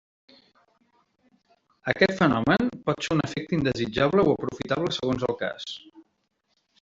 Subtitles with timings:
[1.93, 5.73] Aquest fenomen pot ser un efecte indesitjable o aprofitable segons el cas.